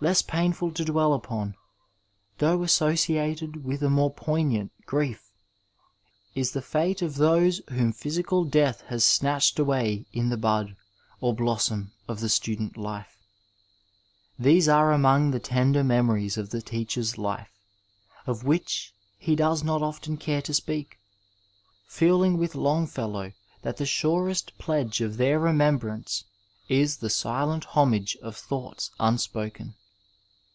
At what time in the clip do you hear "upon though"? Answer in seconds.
1.12-2.62